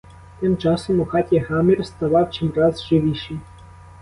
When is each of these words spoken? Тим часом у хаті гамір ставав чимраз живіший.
Тим 0.39 0.57
часом 0.57 0.99
у 0.99 1.05
хаті 1.05 1.37
гамір 1.37 1.85
ставав 1.85 2.31
чимраз 2.31 2.83
живіший. 2.87 3.39